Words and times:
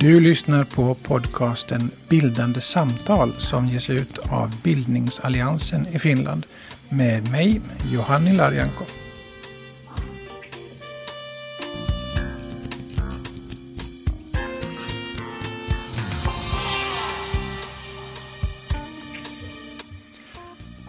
Du 0.00 0.20
lyssnar 0.20 0.64
på 0.64 0.94
podcasten 0.94 1.90
Bildande 2.08 2.60
samtal 2.60 3.32
som 3.32 3.68
ges 3.68 3.90
ut 3.90 4.18
av 4.18 4.62
Bildningsalliansen 4.62 5.86
i 5.86 5.98
Finland 5.98 6.46
med 6.88 7.30
mig, 7.30 7.60
Johanni 7.92 8.32
Larjanko. 8.32 8.84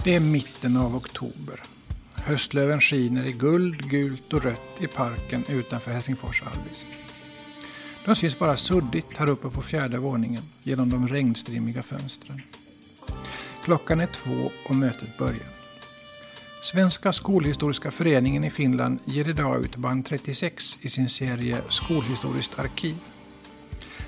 Det 0.03 0.15
är 0.15 0.19
mitten 0.19 0.77
av 0.77 0.95
oktober. 0.95 1.61
Höstlöven 2.15 2.81
skiner 2.81 3.25
i 3.25 3.31
guld, 3.31 3.89
gult 3.89 4.33
och 4.33 4.43
rött 4.43 4.81
i 4.81 4.87
parken 4.87 5.43
utanför 5.49 5.91
Helsingfors 5.91 6.43
Alvis. 6.43 6.85
De 8.09 8.15
syns 8.15 8.39
bara 8.39 8.57
suddigt 8.57 9.17
här 9.17 9.29
uppe 9.29 9.49
på 9.49 9.61
fjärde 9.61 9.97
våningen 9.97 10.43
genom 10.63 10.89
de 10.89 11.07
regnstrimmiga 11.07 11.83
fönstren. 11.83 12.41
Klockan 13.63 13.99
är 13.99 14.05
två 14.07 14.51
och 14.69 14.75
mötet 14.75 15.17
börjar. 15.17 15.49
Svenska 16.63 17.13
skolhistoriska 17.13 17.91
föreningen 17.91 18.43
i 18.43 18.49
Finland 18.49 18.99
ger 19.05 19.29
idag 19.29 19.65
ut 19.65 19.75
band 19.75 20.05
36 20.05 20.79
i 20.81 20.89
sin 20.89 21.09
serie 21.09 21.57
Skolhistoriskt 21.69 22.59
arkiv. 22.59 22.95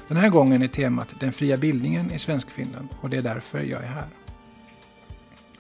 Den 0.08 0.18
här 0.18 0.30
gången 0.30 0.62
är 0.62 0.68
temat 0.68 1.08
den 1.20 1.34
fria 1.34 1.58
bildningen 1.58 2.12
i 2.12 2.20
Svenskfinland 2.20 2.88
och 3.02 3.10
det 3.10 3.18
är 3.18 3.22
därför 3.22 3.60
jag 3.64 3.84
är 3.84 3.88
här. 3.88 4.08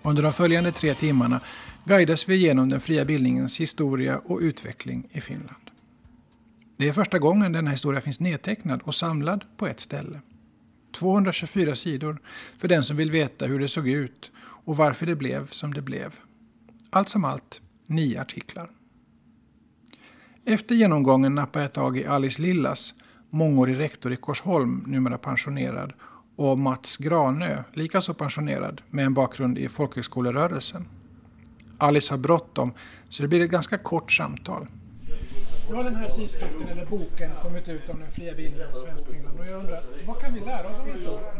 Under 0.02 0.24
de 0.24 0.34
följande 0.34 0.72
tre 0.72 0.96
timmarna 0.96 1.40
guidas 1.86 2.30
vi 2.30 2.36
genom 2.36 2.70
den 2.70 2.80
fria 2.80 3.06
bildningens 3.06 3.60
historia 3.60 4.22
och 4.26 4.40
utveckling 4.40 5.08
i 5.12 5.22
Finland. 5.22 5.61
Det 6.82 6.90
är 6.90 6.94
första 6.94 7.20
gången 7.20 7.52
denna 7.52 7.72
historia 7.72 8.02
finns 8.02 8.20
nedtecknad 8.20 8.82
och 8.82 8.96
samlad 8.96 9.46
på 9.58 9.68
ett 9.68 9.80
ställe. 9.80 10.22
224 10.92 11.76
sidor 11.76 12.22
för 12.58 12.68
den 12.68 12.84
som 12.84 12.98
vill 12.98 13.12
veta 13.12 13.46
hur 13.46 13.60
det 13.60 13.68
såg 13.68 13.88
ut 13.90 14.32
och 14.38 14.78
varför 14.78 15.06
det 15.06 15.16
blev 15.16 15.48
som 15.48 15.74
det 15.74 15.82
blev. 15.82 16.14
Allt 16.90 17.10
som 17.10 17.26
allt 17.26 17.62
nio 17.86 18.22
artiklar. 18.22 18.70
Efter 20.46 20.76
genomgången 20.76 21.36
nappade 21.36 21.66
jag 21.66 21.74
tag 21.74 21.98
i 21.98 22.06
Alice 22.06 22.42
Lillas, 22.42 22.96
mångårig 23.30 23.80
rektor 23.80 24.14
i 24.14 24.16
Korsholm, 24.16 24.84
numera 24.88 25.18
pensionerad, 25.18 25.94
och 26.36 26.60
Mats 26.60 26.98
Granö, 26.98 27.64
likaså 27.74 28.14
pensionerad, 28.14 28.82
med 28.90 29.06
en 29.06 29.14
bakgrund 29.14 29.58
i 29.58 29.70
folkhögskolerörelsen. 29.70 30.86
Alice 31.78 32.14
har 32.14 32.18
bråttom, 32.18 32.74
så 33.10 33.24
det 33.24 33.30
blir 33.30 33.42
ett 33.42 33.52
ganska 33.52 33.78
kort 33.78 34.12
samtal. 34.12 34.68
Nu 35.72 35.78
har 35.78 35.84
den 35.84 35.96
här 35.96 36.10
tidskriften, 36.10 36.68
eller 36.68 36.86
boken, 36.86 37.32
kommit 37.44 37.70
ut 37.70 37.90
om 37.90 38.00
den 38.00 38.12
fria 38.12 38.34
bildningen 38.34 38.72
i 38.72 38.76
Svenskfinland 38.76 39.40
och 39.40 39.46
jag 39.46 39.60
undrar, 39.60 39.84
vad 40.08 40.20
kan 40.20 40.34
vi 40.34 40.40
lära 40.40 40.68
oss 40.68 40.80
av 40.80 40.92
historien? 40.92 41.36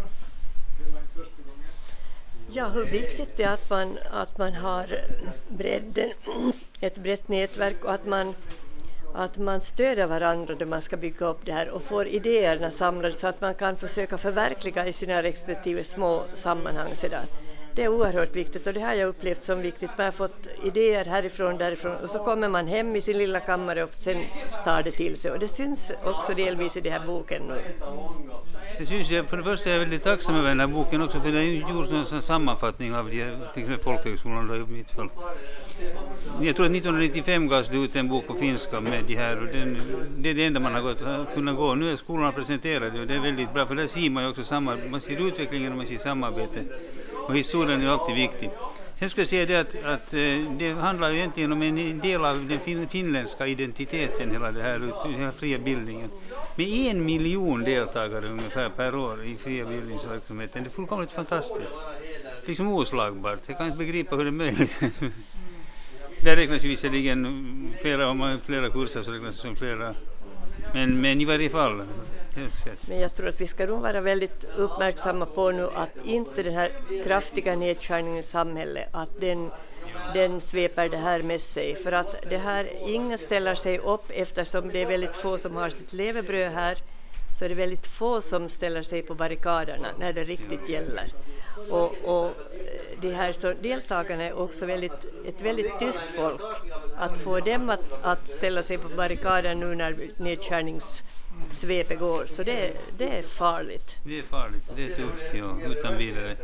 Ja, 2.52 2.68
hur 2.68 2.86
viktigt 2.86 3.38
det 3.38 3.44
är 3.44 3.54
att 3.54 3.70
man, 3.70 3.98
att 4.12 4.38
man 4.38 4.54
har 4.54 5.00
bredden, 5.48 6.10
ett 6.80 6.98
brett 6.98 7.28
nätverk 7.28 7.84
och 7.84 7.94
att 7.94 8.06
man, 8.06 8.34
att 9.14 9.38
man 9.38 9.62
stöder 9.62 10.06
varandra 10.06 10.56
när 10.60 10.66
man 10.66 10.82
ska 10.82 10.98
bygga 10.98 11.26
upp 11.26 11.46
det 11.46 11.52
här 11.52 11.70
och 11.70 11.82
får 11.82 12.08
idéerna 12.08 12.72
samlade 12.72 13.18
så 13.18 13.28
att 13.28 13.42
man 13.42 13.54
kan 13.56 13.78
försöka 13.78 14.18
förverkliga 14.18 14.88
i 14.88 14.94
sina 14.94 15.24
respektive 15.24 15.84
små 15.84 16.24
sammanhang. 16.36 16.96
Sedan 16.96 17.26
det 17.76 17.84
är 17.84 17.88
oerhört 17.88 18.36
viktigt 18.36 18.68
och 18.68 18.74
det 18.74 18.80
har 18.80 18.94
jag 18.94 19.10
upplevt 19.10 19.44
som 19.44 19.62
viktigt. 19.62 19.90
Man 19.98 20.06
har 20.06 20.12
fått 20.12 20.48
idéer 20.64 21.06
härifrån 21.06 21.54
och 21.54 21.60
därifrån 21.60 21.96
och 21.96 22.10
så 22.10 22.20
kommer 22.20 22.50
man 22.50 22.68
hem 22.68 22.96
i 22.96 23.02
sin 23.02 23.18
lilla 23.18 23.40
kammare 23.40 23.84
och 23.84 23.94
sen 23.94 24.24
tar 24.66 24.84
det 24.84 24.92
till 24.92 25.18
sig 25.18 25.32
och 25.32 25.40
det 25.40 25.48
syns 25.48 25.92
också 26.04 26.34
delvis 26.34 26.78
i 26.78 26.82
den 26.82 26.94
här 26.94 27.08
boken. 27.08 27.42
Det 28.80 28.86
syns 28.86 29.10
för 29.10 29.38
det 29.38 29.44
första 29.44 29.70
är 29.70 29.74
jag 29.74 29.80
väldigt 29.80 30.04
tacksam 30.04 30.36
över 30.36 30.50
den 30.50 30.60
här 30.60 30.68
boken 30.68 31.02
också 31.02 31.20
för 31.20 31.32
den 31.32 31.36
har 31.36 31.74
gjort 31.74 32.12
en 32.12 32.22
sammanfattning 32.22 32.96
av 32.96 33.10
till 33.10 33.20
exempel 33.56 33.78
folkhögskolan 33.78 34.48
då, 34.48 34.56
i 34.56 34.60
mitt 34.60 34.92
fall. 34.92 35.10
Jag 36.42 36.56
tror 36.56 36.66
att 36.66 36.72
1995 36.72 37.48
gavs 37.48 37.70
det 37.70 37.78
ut 37.78 37.96
en 37.96 38.10
bok 38.10 38.28
på 38.28 38.34
finska 38.34 38.80
med 38.82 39.04
de 39.08 39.16
här 39.16 39.42
och 39.42 39.48
den, 39.48 39.78
det 40.18 40.30
är 40.30 40.34
det 40.34 40.46
enda 40.46 40.60
man 40.60 40.74
har 40.74 40.82
gått, 40.82 41.04
kunnat 41.36 41.56
gå. 41.56 41.76
Nu 41.76 41.92
är 41.92 41.96
skolan 41.96 42.34
presenterad 42.34 43.00
och 43.00 43.08
det 43.08 43.16
är 43.16 43.20
väldigt 43.20 43.54
bra 43.54 43.66
för 43.66 43.76
där 43.76 43.88
ser 43.88 44.10
man 44.10 44.24
ju 44.24 44.30
också 44.30 44.44
samma, 44.44 44.78
man 44.92 45.02
ser 45.02 45.28
utvecklingen 45.28 45.72
och 45.72 45.78
man 45.78 45.88
ser 45.88 45.98
samarbete 45.98 46.66
och 47.32 47.38
historien 47.38 47.82
är 47.82 47.88
alltid 47.88 48.16
viktig. 48.16 48.50
Sen 49.00 49.10
skulle 49.10 49.22
jag 49.22 49.30
säga 49.30 49.46
det 49.46 49.60
att, 49.60 49.76
att 49.86 50.14
eh, 50.14 50.52
det 50.58 50.72
handlar 50.72 51.10
ju 51.10 51.18
egentligen 51.18 51.52
om 51.52 51.62
en 51.62 52.00
del 52.00 52.26
av 52.26 52.48
den 52.48 52.60
fin 52.60 52.88
finländska 52.88 53.48
identiteten, 53.48 54.32
hela 54.32 54.52
det 54.52 54.62
här, 54.62 54.80
den 55.04 55.20
här 55.20 55.32
fria 55.32 55.60
bildningen. 55.60 56.10
Med 56.56 56.68
en 56.68 57.06
miljon 57.06 57.64
deltagare 57.64 58.28
ungefär 58.28 58.70
per 58.70 58.96
år 58.96 59.24
i 59.24 59.36
fria 59.36 59.66
bildningsverksamheten, 59.66 60.64
det 60.64 60.70
är 60.70 60.72
fullkomligt 60.72 61.12
fantastiskt. 61.12 61.76
Liksom 62.46 62.68
oslagbart, 62.68 63.40
jag 63.48 63.58
kan 63.58 63.66
inte 63.66 63.78
begripa 63.78 64.16
hur 64.16 64.24
det 64.24 64.30
är 64.30 64.32
möjligt. 64.32 64.80
Där 66.24 66.36
räknas 66.36 66.64
ju 66.66 66.70
visserligen 66.70 67.74
flera, 67.82 68.10
om 68.10 68.18
man 68.18 68.32
har 68.32 68.38
flera 68.46 68.70
kurser 68.70 69.02
så 69.02 69.12
räknas 69.12 69.36
det 69.36 69.42
som 69.42 69.56
flera, 69.56 69.94
men, 70.74 71.02
men 71.02 71.22
i 71.22 71.26
varje 71.26 71.50
fall 71.50 71.82
men 72.88 73.00
jag 73.00 73.16
tror 73.16 73.28
att 73.28 73.42
vi 73.42 73.48
ska 73.48 73.66
nog 73.66 73.82
vara 73.82 74.02
väldigt 74.02 74.46
uppmärksamma 74.58 75.26
på 75.26 75.52
nu 75.52 75.70
att 75.76 75.90
inte 76.06 76.44
den 76.44 76.54
här 76.54 76.72
kraftiga 77.04 77.56
nedskärningen 77.56 78.20
i 78.20 78.24
samhället, 78.24 78.88
att 78.92 79.22
den, 79.22 79.52
den 80.14 80.42
sveper 80.42 80.90
det 80.90 80.98
här 80.98 81.22
med 81.22 81.42
sig. 81.42 81.76
För 81.76 81.92
att 81.92 82.16
det 82.30 82.38
här, 82.38 82.70
ingen 82.88 83.18
ställer 83.18 83.56
sig 83.56 83.80
upp 83.80 84.06
eftersom 84.10 84.70
det 84.70 84.82
är 84.82 84.86
väldigt 84.86 85.16
få 85.16 85.38
som 85.38 85.56
har 85.56 85.70
sitt 85.70 85.94
levebröd 85.94 86.52
här, 86.52 86.78
så 87.40 87.46
är 87.46 87.50
det 87.50 87.56
väldigt 87.56 87.88
få 87.88 88.22
som 88.22 88.50
ställer 88.50 88.84
sig 88.84 89.02
på 89.02 89.16
barrikaderna 89.16 89.88
när 90.00 90.14
det 90.14 90.24
riktigt 90.24 90.70
gäller. 90.70 91.14
Och, 91.70 91.96
och 92.04 92.32
de 93.02 93.14
här 93.14 93.34
så 93.34 93.54
deltagarna 93.62 94.24
är 94.24 94.34
också 94.34 94.66
väldigt, 94.66 95.06
ett 95.26 95.42
väldigt 95.42 95.80
tyst 95.80 96.04
folk. 96.04 96.42
Att 96.98 97.18
få 97.18 97.40
dem 97.40 97.70
att, 97.70 98.04
att 98.04 98.30
ställa 98.30 98.64
sig 98.64 98.78
på 98.78 98.90
barrikaden 98.90 99.60
nu 99.60 99.76
när 99.76 99.96
nedskärnings 100.18 101.04
svepet 101.52 102.00
går. 102.00 102.26
Så 102.26 102.44
det, 102.44 102.72
det 102.98 103.18
är 103.18 103.24
farligt. 103.24 103.98
Det 104.04 104.18
är 104.18 104.24
farligt, 104.24 104.64
det 104.76 104.84
är 104.84 104.96
tufft, 104.96 105.34
ja, 105.34 105.58
utan 105.66 105.98
vidare. 105.98 106.36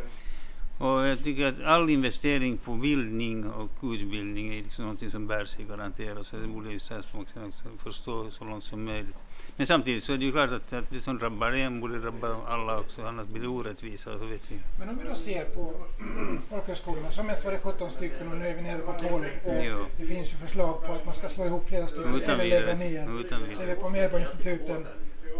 Och 0.78 1.08
jag 1.08 1.24
tycker 1.24 1.46
att 1.46 1.64
all 1.64 1.90
investering 1.90 2.58
på 2.58 2.74
bildning 2.74 3.50
och 3.50 3.70
utbildning 3.84 4.54
är 4.54 4.64
liksom 4.64 4.86
något 4.86 5.12
som 5.12 5.28
bär 5.28 5.46
sig 5.46 5.66
garanterat. 5.66 6.26
Så 6.26 6.36
det 6.36 6.48
borde 6.48 6.72
ju 6.72 6.80
statsmakten 6.80 7.54
förstå 7.84 8.32
så 8.32 8.44
långt 8.44 8.64
som 8.64 8.86
möjligt. 8.86 9.16
Men 9.56 9.68
samtidigt 9.68 10.04
så 10.04 10.14
är 10.14 10.18
det 10.18 10.26
ju 10.26 10.32
klart 10.32 10.52
att, 10.52 10.74
att 10.74 10.90
det 10.90 11.00
som 11.00 11.18
drabbar 11.18 11.52
en 11.52 11.80
borde 11.80 12.00
drabba 12.00 12.36
alla 12.48 12.80
också, 12.80 13.02
annars 13.06 13.28
blir 13.28 13.42
det 13.42 13.48
orättvisa. 13.48 14.18
Så 14.18 14.26
vet 14.26 14.52
vi. 14.52 14.60
Men 14.80 14.90
om 14.90 14.98
vi 14.98 15.10
då 15.10 15.16
ser 15.16 15.46
på 15.46 15.74
folkhögskolorna, 16.50 17.12
som 17.12 17.28
mest 17.28 17.46
var 17.46 17.52
det 17.52 17.60
17 17.60 17.92
stycken 17.92 18.32
och 18.32 18.38
nu 18.38 18.48
är 18.48 18.56
vi 18.56 18.62
nere 18.62 18.80
på 18.80 18.94
12 18.94 19.26
och 19.44 19.66
jo. 19.66 19.86
det 19.98 20.06
finns 20.06 20.34
ju 20.34 20.38
förslag 20.38 20.84
på 20.84 20.94
att 20.94 21.06
man 21.06 21.14
ska 21.14 21.30
slå 21.30 21.46
ihop 21.46 21.68
flera 21.68 21.88
stycken 21.88 22.16
Utan 22.16 22.40
eller 22.40 22.50
lägga 22.50 22.76
ner. 22.76 23.20
Utan 23.20 23.40
ser 23.54 23.66
vi 23.66 23.76
på 23.76 23.90
Medborgarinstituten, 23.90 24.88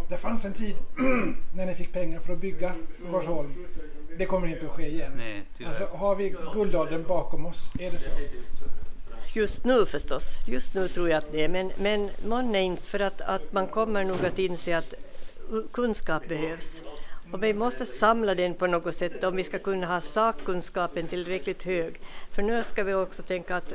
det 0.08 0.16
fanns 0.16 0.44
en 0.44 0.52
tid 0.52 0.76
när 1.54 1.66
ni 1.66 1.74
fick 1.74 1.92
pengar 1.92 2.20
för 2.20 2.32
att 2.32 2.40
bygga 2.40 2.74
Korsholm. 3.10 3.54
Det 4.18 4.26
kommer 4.26 4.48
inte 4.48 4.66
att 4.66 4.72
ske 4.72 4.86
igen. 4.86 5.12
Nej, 5.16 5.44
alltså, 5.66 5.84
har 5.84 6.16
vi 6.16 6.34
guldåldern 6.52 7.04
bakom 7.08 7.46
oss? 7.46 7.72
Är 7.78 7.90
det 7.90 7.98
så? 7.98 8.10
Just 9.34 9.64
nu 9.64 9.86
förstås, 9.86 10.36
just 10.46 10.74
nu 10.74 10.88
tror 10.88 11.08
jag 11.08 11.18
att 11.18 11.32
det 11.32 11.44
är, 11.44 11.48
men, 11.48 11.72
men 11.78 12.10
månne 12.24 12.62
inte 12.62 12.82
för 12.82 13.00
att, 13.00 13.20
att 13.20 13.52
man 13.52 13.66
kommer 13.66 14.04
nog 14.04 14.24
att 14.24 14.38
inse 14.38 14.76
att 14.78 14.94
kunskap 15.72 16.28
behövs. 16.28 16.82
Och 17.32 17.42
vi 17.42 17.54
måste 17.54 17.86
samla 17.86 18.34
den 18.34 18.54
på 18.54 18.66
något 18.66 18.94
sätt 18.94 19.24
om 19.24 19.36
vi 19.36 19.44
ska 19.44 19.58
kunna 19.58 19.86
ha 19.86 20.00
sakkunskapen 20.00 21.06
tillräckligt 21.06 21.62
hög. 21.62 22.00
För 22.30 22.42
nu 22.42 22.64
ska 22.64 22.84
vi 22.84 22.94
också 22.94 23.22
tänka 23.22 23.56
att 23.56 23.72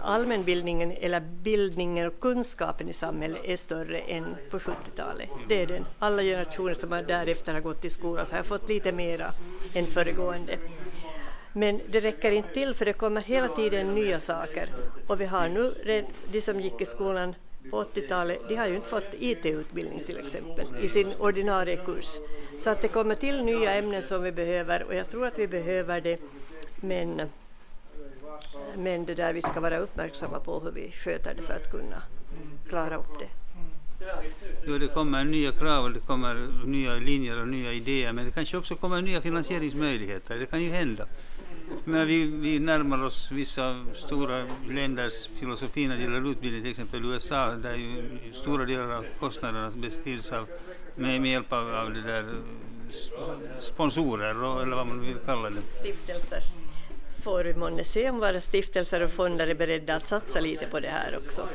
allmänbildningen 0.00 0.92
eller 0.92 1.20
bildningen 1.20 2.06
och 2.06 2.20
kunskapen 2.20 2.88
i 2.88 2.92
samhället 2.92 3.38
är 3.44 3.56
större 3.56 3.98
än 3.98 4.36
på 4.50 4.58
70-talet. 4.58 5.28
Det 5.48 5.62
är 5.62 5.66
den. 5.66 5.84
Alla 5.98 6.22
generationer 6.22 6.74
som 6.74 6.90
därefter 6.90 7.54
har 7.54 7.60
gått 7.60 7.84
i 7.84 7.90
skolan 7.90 8.26
så 8.26 8.36
har 8.36 8.42
fått 8.42 8.68
lite 8.68 8.92
mera 8.92 9.26
än 9.74 9.86
föregående. 9.86 10.58
Men 11.52 11.80
det 11.88 12.00
räcker 12.00 12.30
inte 12.32 12.48
till 12.48 12.74
för 12.74 12.84
det 12.84 12.92
kommer 12.92 13.20
hela 13.20 13.48
tiden 13.48 13.94
nya 13.94 14.20
saker. 14.20 14.68
Och 15.06 15.20
vi 15.20 15.24
har 15.24 15.48
nu, 15.48 15.74
de 16.32 16.40
som 16.40 16.60
gick 16.60 16.80
i 16.80 16.86
skolan 16.86 17.34
på 17.70 17.84
80-talet, 17.84 18.38
de 18.48 18.56
har 18.56 18.66
ju 18.66 18.74
inte 18.74 18.88
fått 18.88 19.14
IT-utbildning 19.18 20.04
till 20.06 20.18
exempel 20.18 20.66
i 20.82 20.88
sin 20.88 21.12
ordinarie 21.18 21.76
kurs. 21.76 22.08
Så 22.58 22.70
att 22.70 22.82
det 22.82 22.88
kommer 22.88 23.14
till 23.14 23.44
nya 23.44 23.74
ämnen 23.74 24.02
som 24.02 24.22
vi 24.22 24.32
behöver 24.32 24.82
och 24.82 24.94
jag 24.94 25.10
tror 25.10 25.26
att 25.26 25.38
vi 25.38 25.46
behöver 25.46 26.00
det. 26.00 26.18
Men, 26.76 27.22
men 28.76 29.04
det 29.04 29.14
där 29.14 29.32
vi 29.32 29.42
ska 29.42 29.60
vara 29.60 29.78
uppmärksamma 29.78 30.40
på 30.40 30.60
hur 30.60 30.70
vi 30.70 30.90
sköter 30.90 31.34
det 31.34 31.42
för 31.42 31.54
att 31.54 31.70
kunna 31.70 32.02
klara 32.68 32.96
upp 32.96 33.18
det. 33.18 33.43
Jo, 34.66 34.78
det 34.78 34.88
kommer 34.88 35.24
nya 35.24 35.52
krav 35.52 35.84
och 35.84 35.90
det 35.90 36.00
kommer 36.00 36.48
nya 36.64 36.94
linjer 36.94 37.40
och 37.40 37.48
nya 37.48 37.72
idéer 37.72 38.12
men 38.12 38.24
det 38.24 38.30
kanske 38.30 38.56
också 38.56 38.74
kommer 38.74 39.02
nya 39.02 39.20
finansieringsmöjligheter. 39.20 40.36
Det 40.38 40.46
kan 40.46 40.62
ju 40.62 40.70
hända. 40.70 41.06
Men 41.84 42.06
vi, 42.06 42.24
vi 42.24 42.58
närmar 42.58 43.04
oss 43.04 43.30
vissa 43.32 43.84
stora 43.94 44.46
länders 44.70 45.26
filosofi 45.26 45.88
när 45.88 45.96
det 45.96 46.02
gäller 46.02 46.30
utbildning, 46.30 46.62
till 46.62 46.70
exempel 46.70 47.04
USA, 47.04 47.54
där 47.54 47.74
ju 47.74 48.04
stora 48.32 48.64
delar 48.64 48.94
av 48.94 49.04
kostnaderna 49.20 49.70
bestrids 49.70 50.32
av 50.32 50.46
med, 50.96 51.20
med 51.20 51.30
hjälp 51.30 51.52
av, 51.52 51.74
av 51.74 51.94
det 51.94 52.02
där 52.02 52.24
sponsorer 53.60 54.62
eller 54.62 54.76
vad 54.76 54.86
man 54.86 55.00
vill 55.00 55.16
kalla 55.26 55.50
det. 55.50 55.60
Stiftelser. 55.60 56.38
Får 57.24 57.54
månne 57.54 57.84
se 57.84 58.10
om 58.10 58.18
våra 58.18 58.40
stiftelser 58.40 59.00
och 59.00 59.10
fonder 59.10 59.48
är 59.48 59.54
beredda 59.54 59.96
att 59.96 60.08
satsa 60.08 60.40
lite 60.40 60.66
på 60.66 60.80
det 60.80 60.88
här 60.88 61.18
också. 61.24 61.48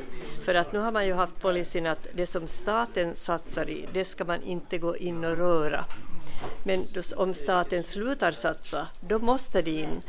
För 0.45 0.55
att 0.55 0.73
nu 0.73 0.79
har 0.79 0.91
man 0.91 1.07
ju 1.07 1.13
haft 1.13 1.41
policyn 1.41 1.87
att 1.87 2.07
det 2.13 2.27
som 2.27 2.47
staten 2.47 3.15
satsar 3.15 3.69
i, 3.69 3.85
det 3.93 4.05
ska 4.05 4.25
man 4.25 4.43
inte 4.43 4.77
gå 4.77 4.97
in 4.97 5.25
och 5.25 5.37
röra. 5.37 5.85
Men 6.63 6.87
om 7.15 7.33
staten 7.33 7.83
slutar 7.83 8.31
satsa, 8.31 8.87
då 9.01 9.19
måste 9.19 9.61
det 9.61 9.71
in. 9.71 10.01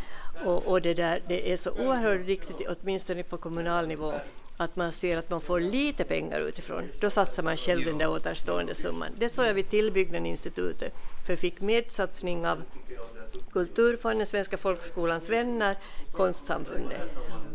Och, 0.44 0.66
och, 0.66 0.82
det, 0.82 0.94
där, 0.94 1.22
det 1.28 1.52
är 1.52 1.56
så 1.56 1.70
oerhört 1.70 2.20
viktigt, 2.20 2.66
åtminstone 2.68 3.22
på 3.22 3.36
kommunal 3.36 3.86
nivå, 3.86 4.14
att 4.56 4.76
man 4.76 4.92
ser 4.92 5.18
att 5.18 5.30
man 5.30 5.40
får 5.40 5.60
lite 5.60 6.04
pengar 6.04 6.40
utifrån. 6.40 6.84
Då 7.00 7.10
satsar 7.10 7.42
man 7.42 7.56
själv 7.56 7.84
den 7.84 7.98
där 7.98 8.10
återstående 8.10 8.74
summan. 8.74 9.08
Det 9.18 9.28
såg 9.28 9.46
jag 9.46 9.54
vid 9.54 9.70
Tillbyggnaden-institutet, 9.70 10.94
för 11.26 11.32
jag 11.32 11.38
fick 11.38 11.60
medsatsning 11.60 12.46
av 12.46 12.62
Kulturfonden, 13.52 14.26
Svenska 14.26 14.56
folkskolans 14.56 15.28
vänner, 15.28 15.76
Konstsamfundet. 16.12 17.10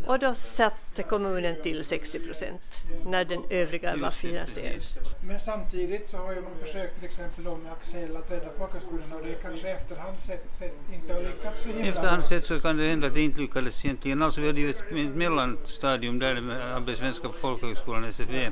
Och 0.08 0.20
då 0.20 0.34
satte 0.34 1.04
kommunen 1.04 1.56
till 1.64 1.86
60 1.86 2.20
procent 2.20 2.62
när 3.06 3.26
den 3.26 3.44
övriga 3.50 3.96
var 3.98 4.10
finansierad. 4.10 4.82
Men 5.28 5.40
samtidigt 5.40 6.08
så 6.08 6.18
har 6.18 6.34
ju 6.34 6.42
man 6.42 6.56
försökt 6.56 6.96
till 6.96 7.06
exempel 7.06 7.44
med 7.44 7.72
Axel 7.72 8.18
att 8.18 8.32
rädda 8.32 8.50
folkhögskolorna 8.50 9.16
och 9.16 9.24
det 9.26 9.34
kanske 9.34 9.70
efterhand 9.70 10.20
sett, 10.20 10.52
sett 10.52 10.76
inte 10.94 11.14
har 11.14 11.22
lyckats 11.22 11.62
så 11.62 11.70
himla 11.70 11.88
Efterhand 11.88 12.26
sett 12.26 12.44
så 12.44 12.60
kan 12.60 12.78
det 12.78 12.88
hända 12.88 13.08
att 13.08 13.14
det 13.14 13.22
inte 13.22 13.42
lyckades 13.42 13.86
egentligen. 13.86 14.22
Alltså 14.22 14.42
vi 14.42 14.48
hade 14.48 14.60
ju 14.60 14.70
ett 14.70 15.16
mellanstadium 15.16 16.20
där 16.20 16.42
med 16.42 16.98
Svenska 16.98 17.30
folkhögskolan, 17.30 18.14
SFE, 18.14 18.52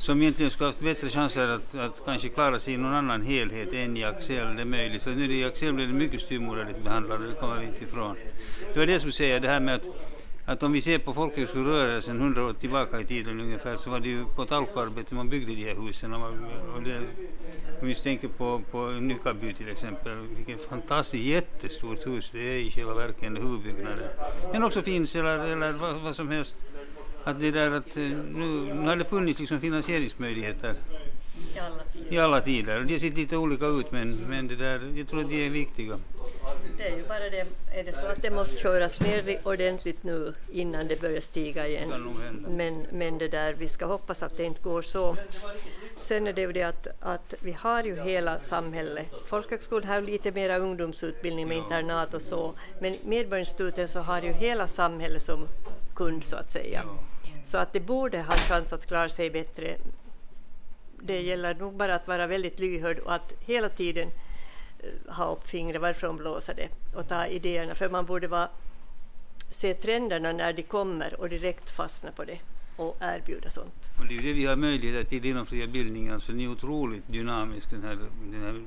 som 0.00 0.22
egentligen 0.22 0.50
skulle 0.50 0.68
haft 0.68 0.80
bättre 0.80 1.08
chanser 1.08 1.48
att, 1.48 1.74
att 1.74 2.02
kanske 2.04 2.28
klara 2.28 2.58
sig 2.58 2.74
i 2.74 2.76
någon 2.76 2.94
annan 2.94 3.22
helhet 3.22 3.72
än 3.72 3.96
i 3.96 4.04
Axel, 4.04 4.56
det 4.56 4.62
är 4.62 4.66
möjligt. 4.66 5.02
För 5.02 5.10
nu 5.10 5.34
i 5.34 5.44
Axel 5.44 5.72
blir 5.72 5.86
det 5.86 5.92
mycket 5.92 6.20
styvmoderligt 6.20 6.84
behandlade, 6.84 7.26
det 7.26 7.34
kommer 7.34 7.56
vi 7.56 7.66
inte 7.66 7.84
ifrån. 7.84 8.16
Det 8.72 8.78
var 8.78 8.86
det 8.86 8.92
jag 8.92 9.00
skulle 9.00 9.12
säga, 9.12 9.40
det 9.40 9.48
här 9.48 9.60
med 9.60 9.74
att 9.74 9.86
att 10.50 10.62
om 10.62 10.72
vi 10.72 10.80
ser 10.80 10.98
på 10.98 11.14
folkhögskolorörelsen 11.14 12.20
100 12.20 12.44
år 12.44 12.52
tillbaka 12.52 13.00
i 13.00 13.04
tiden 13.04 13.40
ungefär 13.40 13.76
så 13.76 13.90
var 13.90 14.00
det 14.00 14.08
ju 14.08 14.24
på 14.36 14.44
talkarbete 14.44 15.14
man 15.14 15.28
byggde 15.28 15.54
de 15.54 15.64
här 15.64 15.86
husen. 15.86 16.14
Och, 16.14 16.28
och 16.76 16.82
det, 16.82 17.00
om 17.80 17.86
vi 17.88 17.94
tänker 17.94 18.28
på, 18.28 18.62
på 18.70 18.86
Nykarby 18.86 19.54
till 19.54 19.68
exempel, 19.68 20.18
vilket 20.36 20.68
fantastiskt 20.68 21.24
jättestort 21.24 22.06
hus 22.06 22.30
det 22.32 22.38
är 22.38 22.56
i 22.56 22.70
själva 22.70 22.94
verket, 22.94 23.30
huvudbyggnaden. 23.30 24.08
Men 24.52 24.64
också 24.64 24.82
finns 24.82 25.16
eller, 25.16 25.38
eller 25.38 25.72
vad, 25.72 25.94
vad 25.94 26.16
som 26.16 26.28
helst 26.28 26.56
att 27.24 27.40
det 27.40 27.50
där 27.50 27.70
att 27.70 27.96
eh, 27.96 28.02
nu, 28.02 28.74
nu 28.74 28.88
har 28.88 28.96
det 28.96 29.04
funnits 29.04 29.40
liksom 29.40 29.60
finansieringsmöjligheter 29.60 30.74
I 31.56 31.58
alla 31.58 31.84
tider. 31.92 32.12
i 32.14 32.18
alla 32.18 32.40
tider. 32.40 32.80
De 32.80 32.98
ser 32.98 33.10
lite 33.10 33.36
olika 33.36 33.66
ut 33.66 33.92
men, 33.92 34.16
men 34.28 34.48
det 34.48 34.56
där, 34.56 34.92
jag 34.96 35.08
tror 35.08 35.20
att 35.20 35.28
de 35.30 35.46
är 35.46 35.50
viktiga. 35.50 35.94
Det 36.78 36.88
är 36.88 36.96
ju 36.96 37.02
bara 37.08 37.30
det, 37.30 37.46
är 37.80 37.84
det 37.84 37.92
så 37.92 38.06
att 38.06 38.22
det 38.22 38.30
måste 38.30 38.56
köras 38.56 39.00
ner 39.00 39.38
ordentligt 39.44 40.02
nu 40.02 40.34
innan 40.52 40.88
det 40.88 41.00
börjar 41.00 41.20
stiga 41.20 41.66
igen. 41.68 41.88
Men, 42.48 42.86
men 42.92 43.18
det 43.18 43.28
där, 43.28 43.54
vi 43.58 43.68
ska 43.68 43.86
hoppas 43.86 44.22
att 44.22 44.36
det 44.36 44.44
inte 44.44 44.62
går 44.62 44.82
så. 44.82 45.16
Sen 46.00 46.26
är 46.26 46.32
det 46.32 46.40
ju 46.40 46.52
det 46.52 46.62
att, 46.62 46.86
att 47.00 47.34
vi 47.40 47.52
har 47.52 47.84
ju 47.84 48.00
hela 48.00 48.40
samhället. 48.40 49.06
Folkhögskolan 49.26 49.88
har 49.88 50.00
lite 50.00 50.32
mera 50.32 50.58
ungdomsutbildning 50.58 51.48
med 51.48 51.56
internat 51.56 52.14
och 52.14 52.22
så, 52.22 52.54
men 52.80 52.94
Medborgarinstitutet 53.04 53.90
så 53.90 54.00
har 54.00 54.22
ju 54.22 54.32
hela 54.32 54.66
samhället 54.66 55.22
som 55.22 55.46
kund 56.00 56.24
så 56.24 56.36
att 56.36 56.52
säga. 56.52 56.84
Så 57.42 57.58
att 57.58 57.72
det 57.72 57.80
borde 57.80 58.22
ha 58.22 58.34
chans 58.34 58.72
att 58.72 58.86
klara 58.86 59.08
sig 59.08 59.30
bättre. 59.30 59.76
Det 61.02 61.20
gäller 61.20 61.54
nog 61.54 61.74
bara 61.76 61.94
att 61.94 62.08
vara 62.08 62.26
väldigt 62.26 62.58
lyhörd 62.58 62.98
och 62.98 63.14
att 63.14 63.32
hela 63.40 63.68
tiden 63.68 64.08
eh, 64.78 65.14
ha 65.14 65.24
upp 65.32 65.48
fingret 65.48 65.80
varifrån 65.80 66.16
blåser 66.16 66.54
det 66.54 66.68
och 66.98 67.08
ta 67.08 67.26
idéerna. 67.26 67.74
För 67.74 67.90
man 67.90 68.06
borde 68.06 68.28
vara, 68.28 68.48
se 69.50 69.74
trenderna 69.74 70.32
när 70.32 70.52
de 70.52 70.62
kommer 70.62 71.20
och 71.20 71.28
direkt 71.28 71.70
fastna 71.70 72.12
på 72.12 72.24
det 72.24 72.38
och 72.76 72.96
erbjuda 73.00 73.50
sånt. 73.50 73.90
Och 73.98 74.06
det 74.08 74.16
är 74.18 74.22
det 74.22 74.32
vi 74.32 74.46
har 74.46 74.56
möjlighet 74.56 75.08
till 75.08 75.24
inom 75.24 75.46
fria 75.46 75.66
bildningen. 75.66 76.14
Alltså 76.14 76.32
den 76.32 76.40
är 76.40 76.48
otroligt 76.48 77.08
dynamisk 77.08 77.70
den 77.70 77.82
här, 77.82 77.98
den 78.32 78.42
här, 78.42 78.62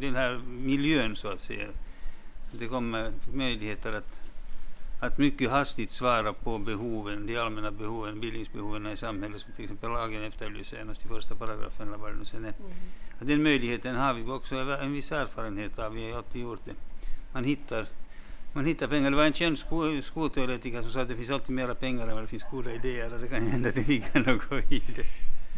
den 0.00 0.14
här 0.14 0.40
miljön 0.46 1.16
så 1.16 1.28
att 1.28 1.40
säga. 1.40 1.68
Det 2.52 2.66
kommer 2.66 3.12
möjligheter 3.34 3.92
att, 3.92 4.27
att 5.00 5.18
mycket 5.18 5.50
hastigt 5.50 5.90
svara 5.90 6.32
på 6.32 6.58
behoven, 6.58 7.26
de 7.26 7.36
allmänna 7.36 7.70
behoven, 7.70 8.20
bildningsbehoven 8.20 8.86
i 8.86 8.96
samhället 8.96 9.40
som 9.40 9.52
till 9.52 9.64
exempel 9.64 9.90
lagen 9.90 10.24
efterlyser 10.24 10.76
senast 10.76 11.04
i 11.04 11.08
första 11.08 11.34
paragrafen 11.34 11.88
eller 11.88 11.96
vad 11.96 12.12
det 12.12 12.16
nu 12.16 12.24
sen 12.24 12.44
är. 12.44 12.54
Att 13.20 13.26
Den 13.26 13.42
möjligheten 13.42 13.96
har 13.96 14.14
vi 14.14 14.30
också 14.30 14.56
en 14.56 14.92
viss 14.92 15.12
erfarenhet 15.12 15.78
av, 15.78 15.92
vi 15.92 16.10
har 16.10 16.18
alltid 16.18 16.42
gjort 16.42 16.64
det. 16.64 16.74
Man 17.32 17.44
hittar 17.44 17.86
man 18.52 18.64
hittar 18.64 18.86
pengar. 18.86 19.10
Det 19.10 19.16
var 19.16 19.24
en 19.24 19.32
känd 19.32 19.58
sko, 19.58 20.02
skolteoretiker 20.02 20.82
som 20.82 20.90
sa 20.90 21.00
att 21.00 21.08
det 21.08 21.16
finns 21.16 21.30
alltid 21.30 21.54
mera 21.54 21.74
pengar 21.74 22.08
än 22.08 22.14
vad 22.14 22.24
det 22.24 22.28
finns 22.28 22.44
goda 22.50 22.72
idéer 22.72 23.14
och 23.14 23.20
det 23.20 23.28
kan 23.28 23.46
hända 23.46 23.68
att 23.68 23.74
det 23.74 23.88
ligger 23.88 24.20
något 24.20 24.72
i 24.72 24.78
det. 24.78 25.02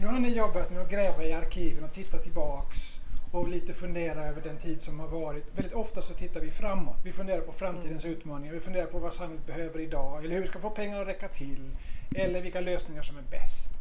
Nu 0.00 0.06
har 0.06 0.18
ni 0.18 0.36
jobbat 0.36 0.70
med 0.70 0.80
att 0.80 0.90
gräva 0.90 1.24
i 1.24 1.32
arkiven 1.32 1.84
och 1.84 1.92
titta 1.92 2.18
tillbaks 2.18 3.00
och 3.30 3.48
lite 3.48 3.72
fundera 3.72 4.24
över 4.26 4.42
den 4.42 4.58
tid 4.58 4.82
som 4.82 5.00
har 5.00 5.08
varit. 5.08 5.58
Väldigt 5.58 5.72
ofta 5.72 6.02
så 6.02 6.14
tittar 6.14 6.40
vi 6.40 6.50
framåt. 6.50 7.00
Vi 7.04 7.12
funderar 7.12 7.40
på 7.40 7.52
framtidens 7.52 8.04
utmaningar. 8.04 8.54
Vi 8.54 8.60
funderar 8.60 8.86
på 8.86 8.98
vad 8.98 9.14
samhället 9.14 9.46
behöver 9.46 9.80
idag 9.80 10.24
eller 10.24 10.34
hur 10.34 10.40
vi 10.40 10.46
ska 10.46 10.58
få 10.58 10.70
pengarna 10.70 11.02
att 11.02 11.08
räcka 11.08 11.28
till 11.28 11.76
eller 12.14 12.40
vilka 12.40 12.60
lösningar 12.60 13.02
som 13.02 13.16
är 13.16 13.22
bäst. 13.30 13.74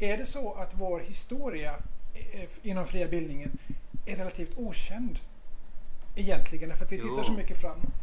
Är 0.00 0.18
det 0.18 0.26
så 0.26 0.52
att 0.54 0.74
vår 0.74 1.00
historia 1.00 1.74
eh, 2.14 2.50
inom 2.62 2.84
fria 2.84 3.08
bildningen 3.08 3.58
är 4.06 4.16
relativt 4.16 4.58
okänd 4.58 5.18
egentligen 6.16 6.76
för 6.76 6.84
att 6.84 6.92
vi 6.92 6.96
tittar 6.96 7.14
Jo. 7.16 7.24
så 7.24 7.32
mycket 7.32 7.60
framåt? 7.60 7.94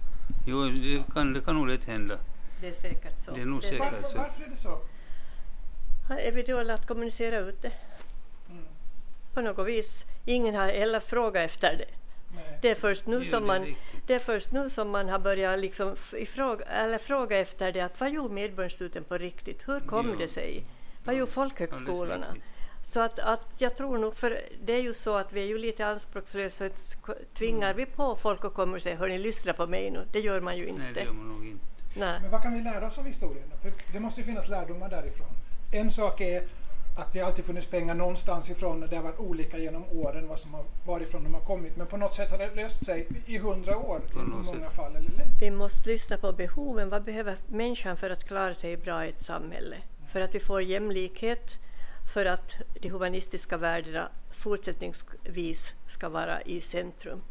Jo, 0.47 0.63
det 0.65 1.03
kan, 1.13 1.33
det 1.33 1.41
kan 1.41 1.55
nog 1.55 1.67
lätt 1.67 1.83
hända. 1.83 2.19
Det 2.61 2.67
är 2.67 2.73
säkert 2.73 3.21
så. 3.21 3.31
Det 3.31 3.41
är 3.41 3.45
nog 3.45 3.63
är 3.63 3.67
säkert. 3.67 3.79
Varför, 3.79 4.07
så. 4.07 4.17
varför 4.17 4.43
är 4.43 4.49
det 4.49 4.55
så? 4.55 4.79
Är 6.09 6.31
vi 6.31 6.43
dåliga 6.43 6.75
att 6.75 6.87
kommunicera 6.87 7.39
ut 7.39 7.61
det? 7.61 7.71
På 9.33 9.41
något 9.41 9.67
vis. 9.67 10.05
Ingen 10.25 10.55
har 10.55 10.67
heller 10.67 10.99
frågat 10.99 11.45
efter 11.45 11.77
det. 11.77 11.85
Nej. 12.35 12.59
Det 12.61 12.69
är 12.69 12.75
först 12.75 13.07
nu 13.07 13.25
som 13.25 13.47
man, 13.47 13.65
riktigt. 13.65 14.07
det 14.07 14.13
är 14.13 14.19
först 14.19 14.51
nu 14.51 14.69
som 14.69 14.89
man 14.89 15.09
har 15.09 15.19
börjat 15.19 15.59
liksom 15.59 15.95
ifråga, 16.17 16.65
eller 16.65 16.97
fråga 16.97 17.37
efter 17.39 17.71
det. 17.71 17.81
Att 17.81 17.99
vad 17.99 18.11
gjorde 18.11 18.33
Medborgarinstituten 18.33 19.03
på 19.03 19.17
riktigt? 19.17 19.67
Hur 19.67 19.79
kom 19.79 20.09
Jo. 20.09 20.15
det 20.15 20.27
sig? 20.27 20.63
Vad 21.03 21.15
gjorde 21.15 21.31
folkhögskolorna? 21.31 22.25
Så 22.83 22.99
att, 22.99 23.19
att 23.19 23.45
jag 23.57 23.75
tror 23.75 23.97
nog, 23.97 24.15
för 24.15 24.39
det 24.63 24.73
är 24.73 24.81
ju 24.81 24.93
så 24.93 25.15
att 25.15 25.33
vi 25.33 25.41
är 25.41 25.45
ju 25.45 25.57
lite 25.57 25.85
anspråkslösa. 25.85 26.65
och 26.65 27.13
Tvingar 27.33 27.73
vi 27.73 27.85
på 27.85 28.15
folk 28.15 28.45
att 28.45 28.53
komma 28.53 28.75
och 28.75 28.81
säga 28.81 28.95
hörni, 28.95 29.17
lyssna 29.17 29.53
på 29.53 29.67
mig 29.67 29.91
nu? 29.91 30.05
Det 30.11 30.19
gör 30.19 30.41
man 30.41 30.57
ju 30.57 30.67
inte. 30.67 30.81
Nej, 30.81 30.93
det 30.93 31.03
gör 31.03 31.11
man 31.13 31.27
nog 31.27 31.45
inte. 31.45 31.65
Nej. 31.95 32.19
Men 32.21 32.31
vad 32.31 32.41
kan 32.41 32.53
vi 32.53 32.61
lära 32.61 32.87
oss 32.87 32.97
av 32.97 33.05
historien? 33.05 33.51
För 33.61 33.71
det 33.93 33.99
måste 33.99 34.21
ju 34.21 34.25
finnas 34.25 34.49
lärdomar 34.49 34.89
därifrån. 34.89 35.27
En 35.73 35.91
sak 35.91 36.21
är 36.21 36.43
att 37.01 37.13
det 37.13 37.21
alltid 37.21 37.45
funnits 37.45 37.67
pengar 37.67 37.95
någonstans 37.95 38.49
ifrån 38.49 38.83
och 38.83 38.89
det 38.89 38.95
har 38.95 39.03
varit 39.03 39.19
olika 39.19 39.57
genom 39.57 39.83
åren 39.91 40.27
vad 40.27 40.39
som 40.39 40.53
har, 40.53 40.65
varifrån 40.85 41.23
de 41.23 41.33
har 41.33 41.41
kommit. 41.41 41.77
Men 41.77 41.87
på 41.87 41.97
något 41.97 42.13
sätt 42.13 42.31
har 42.31 42.37
det 42.37 42.55
löst 42.55 42.85
sig 42.85 43.07
i 43.25 43.37
hundra 43.37 43.77
år 43.77 43.99
På 44.13 44.19
i 44.19 44.23
något 44.23 44.45
många 44.45 44.67
sätt. 44.67 44.73
fall. 44.73 44.95
Eller 44.95 45.09
längre. 45.09 45.31
Vi 45.39 45.51
måste 45.51 45.89
lyssna 45.89 46.17
på 46.17 46.33
behoven. 46.33 46.89
Vad 46.89 47.03
behöver 47.03 47.37
människan 47.47 47.97
för 47.97 48.09
att 48.09 48.27
klara 48.27 48.53
sig 48.53 48.77
bra 48.77 49.05
i 49.05 49.09
ett 49.09 49.21
samhälle? 49.21 49.75
För 50.11 50.21
att 50.21 50.35
vi 50.35 50.39
får 50.39 50.61
jämlikhet, 50.61 51.59
för 52.13 52.25
att 52.25 52.55
de 52.81 52.89
humanistiska 52.89 53.57
värdena 53.57 54.09
fortsättningsvis 54.31 55.75
ska 55.87 56.09
vara 56.09 56.41
i 56.41 56.61
centrum. 56.61 57.21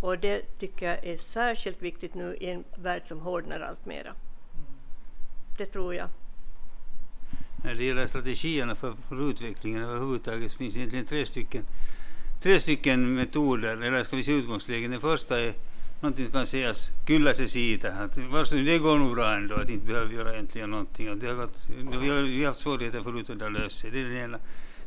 Och 0.00 0.18
det 0.18 0.58
tycker 0.58 0.86
jag 0.86 1.04
är 1.04 1.16
särskilt 1.16 1.82
viktigt 1.82 2.14
nu 2.14 2.36
i 2.40 2.50
en 2.50 2.64
värld 2.74 3.02
som 3.04 3.20
hårdnar 3.20 3.60
allt 3.60 3.86
mera. 3.86 4.14
Det 5.58 5.66
tror 5.66 5.94
jag. 5.94 6.08
När 7.64 7.74
det 7.74 7.84
gäller 7.84 8.06
strategierna 8.06 8.74
för, 8.74 8.92
för 9.08 9.30
utvecklingen 9.30 9.82
överhuvudtaget 9.82 10.52
så 10.52 10.58
finns 10.58 10.74
det 10.74 10.80
egentligen 10.80 11.06
tre 11.06 11.26
stycken, 11.26 11.64
tre 12.42 12.60
stycken 12.60 13.14
metoder, 13.14 13.76
eller 13.76 14.02
ska 14.02 14.16
vi 14.16 14.24
säga 14.24 14.36
utgångslägen. 14.36 14.90
Den 14.90 15.00
första 15.00 15.40
är 15.40 15.52
någonting 16.00 16.24
som 16.24 16.32
kan 16.32 16.46
sägas, 16.46 16.90
kyllä 17.06 17.34
sig 17.34 17.48
siitä, 17.48 17.92
att 17.92 18.18
varsågod, 18.18 18.64
det 18.64 18.78
går 18.78 18.98
nog 18.98 19.14
bra 19.14 19.34
ändå, 19.34 19.54
att 19.54 19.70
inte 19.70 19.86
behöver 19.86 20.14
göra 20.14 20.32
egentligen 20.32 20.70
någonting. 20.70 21.18
Det 21.18 21.26
har 21.26 21.34
varit, 21.34 21.68
vi, 22.02 22.08
har, 22.08 22.22
vi 22.22 22.44
har 22.44 22.46
haft 22.46 22.60
svårigheter 22.60 23.00
förut 23.00 23.28
och 23.28 23.36
det 23.36 23.44
har 23.44 23.50
löst 23.50 23.78
sig. 23.78 23.90
Det 23.90 24.00
är 24.00 24.04
den 24.04 24.16
ena. 24.16 24.38